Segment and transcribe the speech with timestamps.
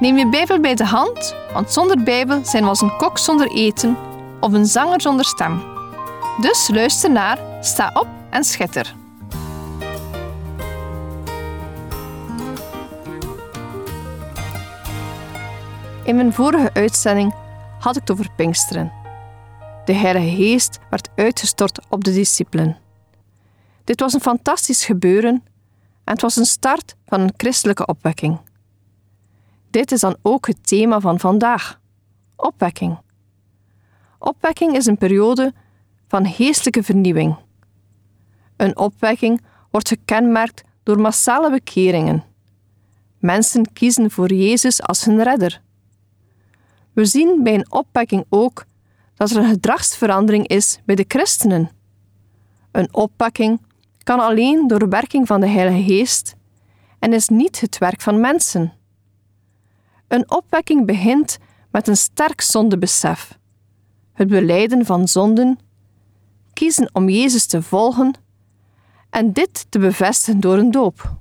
[0.00, 3.50] Neem je Bijbel bij de hand, want zonder Bijbel zijn we als een kok zonder
[3.50, 3.96] eten
[4.40, 5.62] of een zanger zonder stem.
[6.40, 8.94] Dus luister naar, sta op en schitter.
[16.04, 17.34] In mijn vorige uitzending
[17.78, 18.92] had ik het over Pinksteren.
[19.84, 22.76] De Heilige Geest werd uitgestort op de discipelen.
[23.84, 25.44] Dit was een fantastisch gebeuren
[26.04, 28.38] en het was een start van een christelijke opwekking.
[29.74, 31.80] Dit is dan ook het thema van vandaag:
[32.36, 32.98] opwekking.
[34.18, 35.52] Opwekking is een periode
[36.08, 37.36] van geestelijke vernieuwing.
[38.56, 42.24] Een opwekking wordt gekenmerkt door massale bekeringen.
[43.18, 45.62] Mensen kiezen voor Jezus als hun redder.
[46.92, 48.64] We zien bij een opwekking ook
[49.14, 51.70] dat er een gedragsverandering is bij de christenen.
[52.70, 53.60] Een opwekking
[54.02, 56.34] kan alleen door werking van de Heilige Geest
[56.98, 58.72] en is niet het werk van mensen.
[60.08, 61.38] Een opwekking begint
[61.70, 63.38] met een sterk zondebesef,
[64.12, 65.58] het beleiden van zonden,
[66.52, 68.14] kiezen om Jezus te volgen
[69.10, 71.16] en dit te bevestigen door een doop.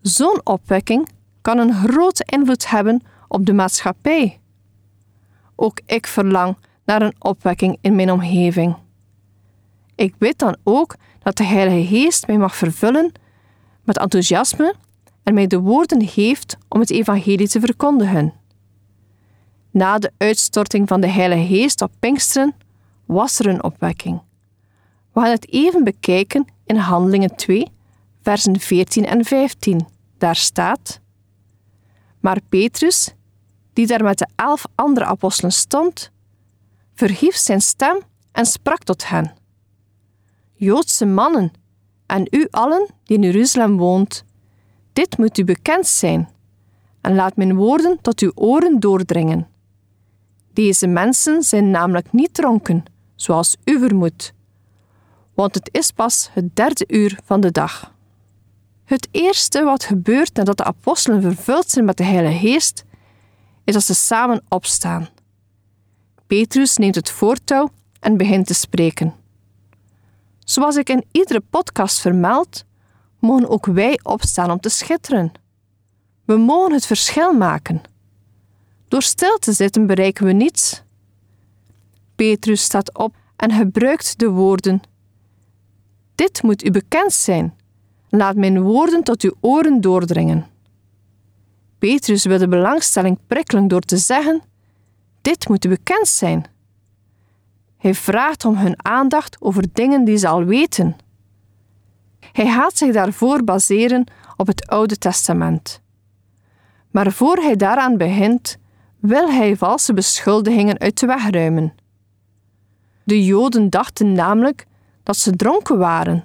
[0.00, 1.08] Zo'n opwekking
[1.40, 4.40] kan een grote invloed hebben op de maatschappij.
[5.56, 8.76] Ook ik verlang naar een opwekking in mijn omgeving.
[9.94, 13.12] Ik weet dan ook dat de Heilige Geest mij mag vervullen
[13.84, 14.74] met enthousiasme
[15.22, 18.32] en mij de woorden geeft om het evangelie te verkondigen.
[19.70, 22.54] Na de uitstorting van de Heilige Geest op Pinksteren
[23.04, 24.20] was er een opwekking.
[25.12, 27.66] We gaan het even bekijken in Handelingen 2,
[28.22, 29.86] versen 14 en 15.
[30.18, 31.00] Daar staat:
[32.20, 33.14] Maar Petrus,
[33.72, 36.10] die daar met de elf andere apostelen stond,
[36.94, 38.00] verhief zijn stem
[38.32, 39.32] en sprak tot hen:
[40.54, 41.52] Joodse mannen
[42.06, 44.24] en u allen die in Jeruzalem woont,
[44.92, 46.28] dit moet u bekend zijn,
[47.00, 49.48] en laat mijn woorden tot uw oren doordringen.
[50.52, 54.32] Deze mensen zijn namelijk niet dronken, zoals u vermoedt,
[55.34, 57.94] want het is pas het derde uur van de dag.
[58.84, 62.84] Het eerste wat gebeurt nadat de apostelen vervuld zijn met de Heilige Geest,
[63.64, 65.08] is dat ze samen opstaan.
[66.26, 67.70] Petrus neemt het voortouw
[68.00, 69.14] en begint te spreken.
[70.38, 72.64] Zoals ik in iedere podcast vermeld,
[73.22, 75.32] mogen ook wij opstaan om te schitteren.
[76.24, 77.82] We mogen het verschil maken.
[78.88, 80.82] Door stil te zitten bereiken we niets.
[82.14, 84.80] Petrus staat op en gebruikt de woorden:
[86.14, 87.54] Dit moet u bekend zijn.
[88.08, 90.46] Laat mijn woorden tot uw oren doordringen.
[91.78, 94.42] Petrus wil de belangstelling prikkelen door te zeggen:
[95.20, 96.44] Dit moet u bekend zijn.
[97.78, 100.96] Hij vraagt om hun aandacht over dingen die ze al weten.
[102.32, 104.04] Hij gaat zich daarvoor baseren
[104.36, 105.80] op het Oude Testament.
[106.90, 108.58] Maar voor hij daaraan begint,
[109.00, 111.74] wil hij valse beschuldigingen uit de weg ruimen.
[113.04, 114.66] De Joden dachten namelijk
[115.02, 116.24] dat ze dronken waren.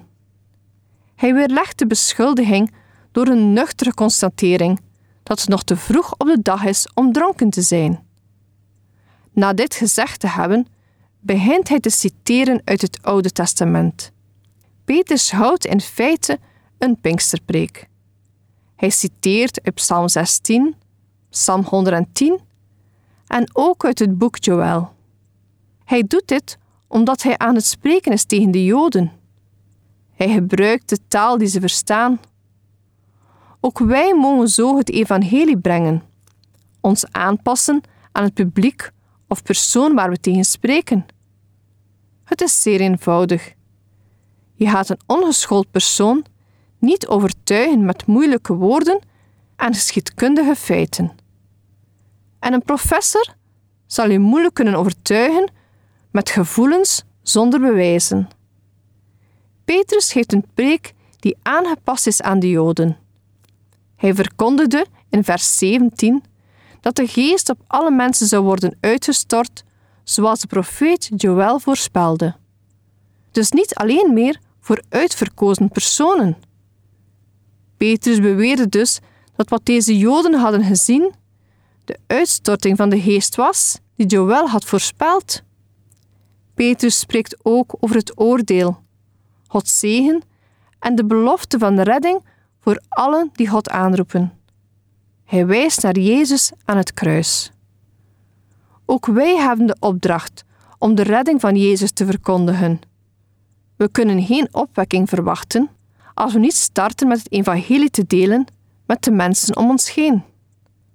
[1.14, 2.74] Hij weerlegt de beschuldiging
[3.12, 4.80] door een nuchtere constatering
[5.22, 8.06] dat het nog te vroeg op de dag is om dronken te zijn.
[9.32, 10.66] Na dit gezegd te hebben,
[11.20, 14.12] begint hij te citeren uit het Oude Testament.
[14.88, 16.38] Peters houdt in feite
[16.78, 17.88] een Pinksterpreek.
[18.76, 20.74] Hij citeert uit Psalm 16,
[21.30, 22.40] Psalm 110
[23.26, 24.92] en ook uit het boek Joël.
[25.84, 29.12] Hij doet dit omdat hij aan het spreken is tegen de Joden.
[30.14, 32.20] Hij gebruikt de taal die ze verstaan.
[33.60, 36.02] Ook wij mogen zo het evangelie brengen,
[36.80, 37.80] ons aanpassen
[38.12, 38.90] aan het publiek
[39.26, 41.06] of persoon waar we tegen spreken.
[42.24, 43.56] Het is zeer eenvoudig.
[44.58, 46.24] Je gaat een ongeschoold persoon
[46.78, 49.00] niet overtuigen met moeilijke woorden
[49.56, 51.12] en geschiedkundige feiten.
[52.38, 53.34] En een professor
[53.86, 55.50] zal je moeilijk kunnen overtuigen
[56.10, 58.28] met gevoelens zonder bewijzen.
[59.64, 62.96] Petrus geeft een preek die aangepast is aan de Joden.
[63.96, 66.24] Hij verkondigde in vers 17
[66.80, 69.64] dat de geest op alle mensen zou worden uitgestort,
[70.04, 72.36] zoals de profeet Joël voorspelde.
[73.30, 76.36] Dus niet alleen meer voor uitverkozen personen.
[77.76, 78.98] Petrus beweerde dus
[79.36, 81.14] dat wat deze Joden hadden gezien
[81.84, 85.42] de uitstorting van de geest was die Joël had voorspeld?
[86.54, 88.82] Petrus spreekt ook over het oordeel,
[89.46, 90.22] Gods zegen
[90.78, 92.24] en de belofte van de redding
[92.60, 94.32] voor allen die God aanroepen.
[95.24, 97.50] Hij wijst naar Jezus aan het kruis.
[98.84, 100.44] Ook wij hebben de opdracht
[100.78, 102.80] om de redding van Jezus te verkondigen.
[103.78, 105.70] We kunnen geen opwekking verwachten
[106.14, 108.46] als we niet starten met het evangelie te delen
[108.86, 110.22] met de mensen om ons heen.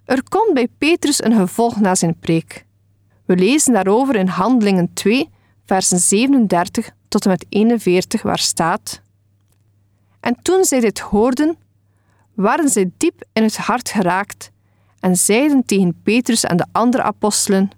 [0.05, 2.65] Er komt bij Petrus een gevolg na zijn preek.
[3.25, 5.29] We lezen daarover in Handelingen 2,
[5.65, 9.01] versen 37 tot en met 41, waar staat:
[10.19, 11.57] En toen zij dit hoorden,
[12.33, 14.51] waren zij diep in het hart geraakt
[14.99, 17.69] en zeiden tegen Petrus en de andere apostelen: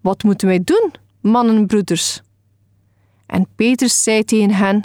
[0.00, 2.22] Wat moeten wij doen, mannen en broeders?
[3.26, 4.82] En Petrus zei tegen hen: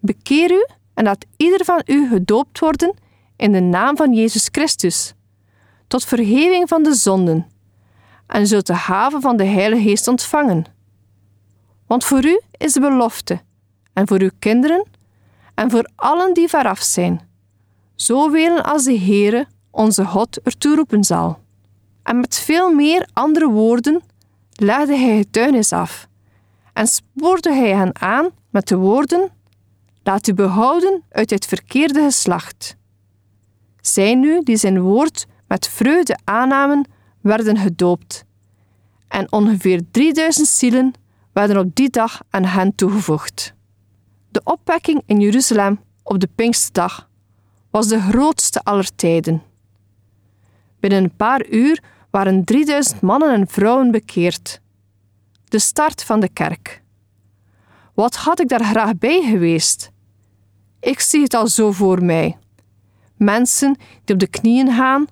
[0.00, 2.94] Bekeer u en laat ieder van u gedoopt worden
[3.36, 5.14] in de naam van Jezus Christus,
[5.86, 7.46] tot vergeving van de zonden,
[8.26, 10.64] en zult de haven van de Heilige Geest ontvangen.
[11.86, 13.40] Want voor u is de belofte,
[13.92, 14.86] en voor uw kinderen,
[15.54, 17.20] en voor allen die veraf zijn,
[17.94, 21.38] zoveel als de Heere, onze God, ertoe roepen zal.
[22.02, 24.02] En met veel meer andere woorden
[24.52, 26.08] legde hij getuigenis af
[26.74, 29.30] en spoorde hij hen aan met de woorden:
[30.02, 32.76] Laat u behouden uit het verkeerde geslacht.
[33.80, 36.86] Zij nu die zijn woord met vreugde aannamen,
[37.20, 38.24] werden gedoopt.
[39.08, 40.92] En ongeveer 3000 zielen
[41.32, 43.54] werden op die dag aan hen toegevoegd.
[44.30, 47.08] De opwekking in Jeruzalem op de Pinksterdag
[47.70, 49.42] was de grootste aller tijden.
[50.80, 54.60] Binnen een paar uur waren 3000 mannen en vrouwen bekeerd.
[55.54, 56.82] De start van de kerk.
[57.94, 59.90] Wat had ik daar graag bij geweest?
[60.80, 62.38] Ik zie het al zo voor mij.
[63.16, 65.06] Mensen die op de knieën gaan,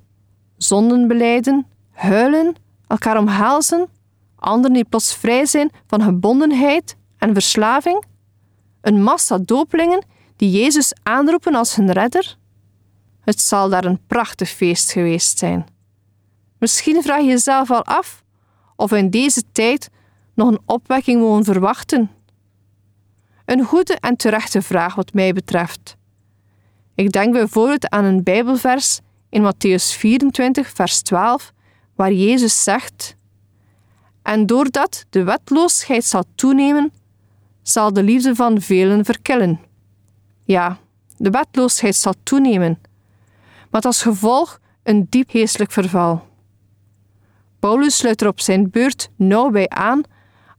[0.56, 2.54] zonden beleiden, huilen,
[2.86, 3.88] elkaar omhelzen,
[4.36, 8.04] anderen die plots vrij zijn van gebondenheid en verslaving,
[8.80, 10.04] een massa dopelingen
[10.36, 12.36] die Jezus aanroepen als hun redder.
[13.20, 15.66] Het zal daar een prachtig feest geweest zijn.
[16.58, 18.24] Misschien vraag je jezelf al af
[18.76, 19.90] of in deze tijd
[20.34, 22.10] nog een opwekking mogen verwachten.
[23.44, 25.96] Een goede en terechte vraag wat mij betreft.
[26.94, 31.52] Ik denk bijvoorbeeld aan een Bijbelvers in Matthäus 24, vers 12,
[31.94, 33.16] waar Jezus zegt:
[34.22, 36.92] En doordat de wetloosheid zal toenemen,
[37.62, 39.60] zal de liefde van velen verkillen.
[40.44, 40.78] Ja,
[41.16, 42.80] de wetloosheid zal toenemen,
[43.70, 46.30] met als gevolg een diep geestelijk verval.
[47.58, 50.02] Paulus sluit er op zijn beurt nauw bij aan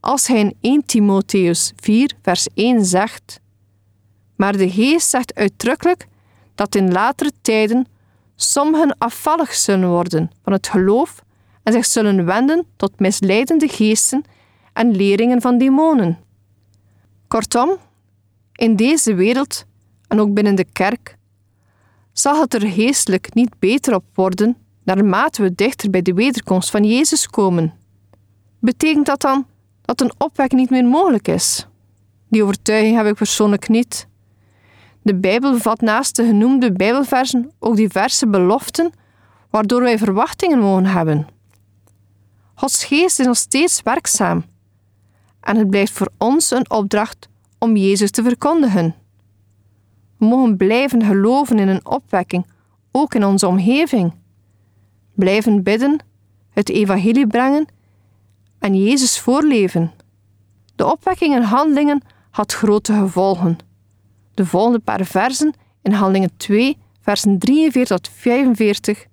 [0.03, 3.39] als hij in 1 Timotheus 4, vers 1 zegt:
[4.35, 6.07] Maar de Geest zegt uitdrukkelijk
[6.55, 7.87] dat in latere tijden
[8.35, 11.23] sommigen afvallig zullen worden van het geloof
[11.63, 14.23] en zich zullen wenden tot misleidende geesten
[14.73, 16.19] en leringen van demonen.
[17.27, 17.77] Kortom,
[18.53, 19.65] in deze wereld
[20.07, 21.17] en ook binnen de kerk
[22.11, 26.83] zal het er geestelijk niet beter op worden naarmate we dichter bij de wederkomst van
[26.83, 27.73] Jezus komen.
[28.59, 29.45] Betekent dat dan
[29.85, 31.67] dat een opwekking niet meer mogelijk is?
[32.29, 34.07] Die overtuiging heb ik persoonlijk niet.
[35.01, 38.91] De Bijbel bevat naast de genoemde Bijbelversen ook diverse beloften
[39.49, 41.27] waardoor wij verwachtingen mogen hebben.
[42.53, 44.43] Gods geest is nog steeds werkzaam
[45.43, 47.29] en het blijft voor ons een opdracht
[47.59, 48.95] om Jezus te verkondigen.
[50.17, 52.45] We mogen blijven geloven in een opwekking,
[52.91, 54.13] ook in onze omgeving.
[55.13, 55.99] Blijven bidden,
[56.49, 57.67] het evangelie brengen
[58.63, 59.91] en Jezus voorleven.
[60.75, 62.01] De opwekking en handelingen
[62.31, 63.57] had grote gevolgen.
[64.33, 69.05] De volgende paar versen in Handelingen 2, versen 43 tot 45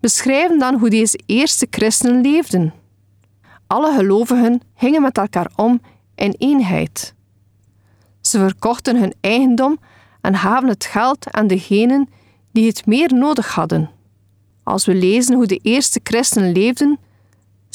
[0.00, 2.74] beschrijven dan hoe deze eerste christenen leefden.
[3.66, 5.80] Alle gelovigen gingen met elkaar om
[6.14, 7.14] in eenheid.
[8.20, 9.78] Ze verkochten hun eigendom
[10.20, 12.08] en gaven het geld aan degenen
[12.52, 13.90] die het meer nodig hadden.
[14.62, 16.98] Als we lezen hoe de eerste christenen leefden,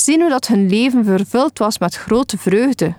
[0.03, 2.95] zien we dat hun leven vervuld was met grote vreugde.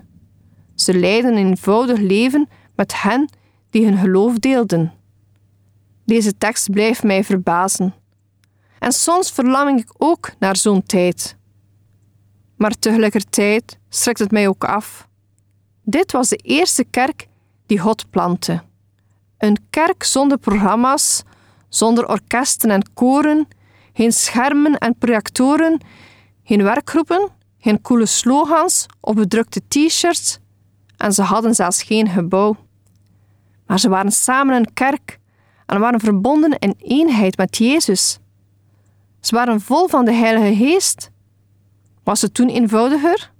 [0.75, 3.29] Ze leidden een eenvoudig leven met hen
[3.69, 4.93] die hun geloof deelden.
[6.05, 7.93] Deze tekst blijft mij verbazen.
[8.79, 11.37] En soms verlang ik ook naar zo'n tijd.
[12.57, 15.07] Maar tegelijkertijd strekt het mij ook af.
[15.83, 17.27] Dit was de eerste kerk
[17.65, 18.61] die God plantte.
[19.37, 21.23] Een kerk zonder programma's,
[21.69, 23.47] zonder orkesten en koren,
[23.93, 25.81] geen schermen en projectoren,
[26.43, 30.39] geen werkgroepen, geen coole slogans of bedrukte t-shirts
[30.97, 32.55] en ze hadden zelfs geen gebouw.
[33.65, 35.19] Maar ze waren samen een kerk
[35.65, 38.19] en waren verbonden in eenheid met Jezus.
[39.19, 41.11] Ze waren vol van de Heilige Geest.
[42.03, 43.31] Was het toen eenvoudiger?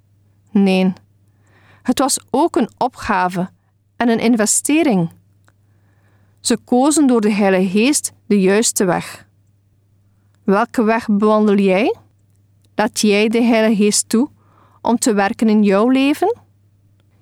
[0.50, 0.92] Nee.
[1.82, 3.50] Het was ook een opgave
[3.96, 5.10] en een investering.
[6.40, 9.26] Ze kozen door de Heilige Geest de juiste weg.
[10.44, 11.96] Welke weg bewandel jij?
[12.74, 14.28] Laat jij de Heilige Geest toe
[14.82, 16.36] om te werken in jouw leven?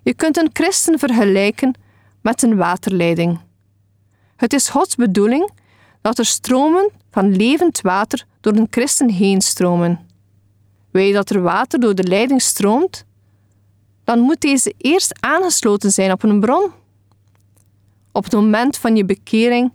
[0.03, 1.75] Je kunt een christen vergelijken
[2.21, 3.41] met een waterleiding.
[4.37, 5.51] Het is Gods bedoeling
[6.01, 10.07] dat er stromen van levend water door een christen heen stromen.
[10.91, 13.05] Wil je dat er water door de leiding stroomt?
[14.05, 16.71] Dan moet deze eerst aangesloten zijn op een bron.
[18.13, 19.73] Op het moment van je bekering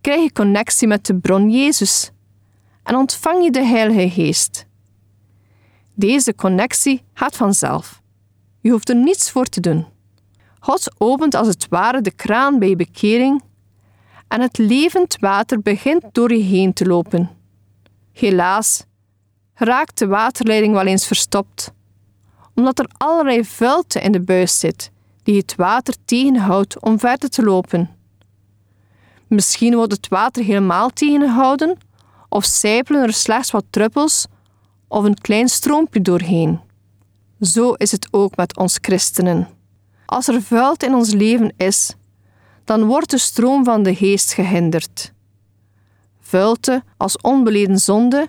[0.00, 2.10] krijg je connectie met de bron Jezus
[2.82, 4.67] en ontvang je de Heilige Geest.
[5.98, 8.02] Deze connectie gaat vanzelf.
[8.60, 9.86] Je hoeft er niets voor te doen.
[10.60, 13.42] God opent als het ware de kraan bij je bekering
[14.28, 17.30] en het levend water begint door je heen te lopen.
[18.12, 18.84] Helaas
[19.54, 21.72] raakt de waterleiding wel eens verstopt,
[22.54, 24.90] omdat er allerlei vuilte in de buis zit
[25.22, 27.90] die het water tegenhoudt om verder te lopen.
[29.26, 31.78] Misschien wordt het water helemaal tegengehouden,
[32.28, 34.26] of sijpelen er slechts wat druppels
[34.88, 36.60] of een klein stroompje doorheen.
[37.40, 39.48] Zo is het ook met ons christenen.
[40.06, 41.94] Als er vuilte in ons leven is,
[42.64, 45.12] dan wordt de stroom van de geest gehinderd.
[46.20, 48.28] Vuilte als onbeleden zonde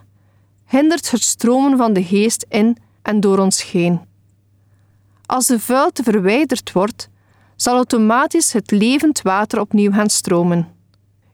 [0.66, 4.02] hindert het stromen van de geest in en door ons heen.
[5.26, 7.10] Als de vuilte verwijderd wordt,
[7.56, 10.68] zal automatisch het levend water opnieuw gaan stromen.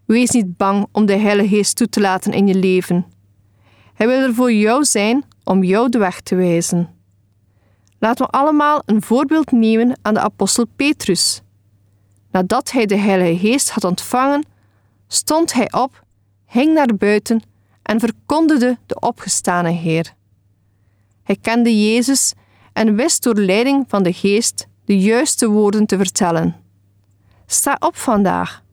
[0.06, 3.06] Wees niet bang om de Heilige Geest toe te laten in je leven.
[3.96, 6.90] Hij wil er voor jou zijn om jou de weg te wijzen.
[8.00, 11.42] Laten we allemaal een voorbeeld nemen aan de apostel Petrus.
[12.32, 14.46] Nadat hij de Heilige Geest had ontvangen,
[15.08, 16.04] stond hij op,
[16.48, 17.42] ging naar buiten
[17.82, 20.14] en verkondigde de opgestane Heer.
[21.24, 22.34] Hij kende Jezus
[22.74, 26.56] en wist door leiding van de Geest de juiste woorden te vertellen.
[27.46, 28.64] Sta op vandaag.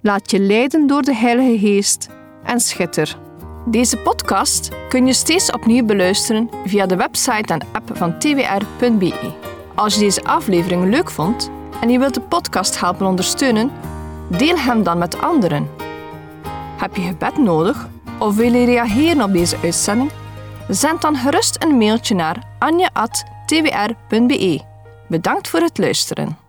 [0.00, 2.08] Laat je leiden door de Heilige Geest
[2.44, 3.25] en schitter.
[3.68, 9.32] Deze podcast kun je steeds opnieuw beluisteren via de website en app van twr.be.
[9.74, 13.70] Als je deze aflevering leuk vond en je wilt de podcast helpen ondersteunen,
[14.28, 15.68] deel hem dan met anderen.
[16.76, 20.10] Heb je gebed nodig of wil je reageren op deze uitzending?
[20.68, 24.60] Zend dan gerust een mailtje naar anja.twr.be.
[25.08, 26.45] Bedankt voor het luisteren.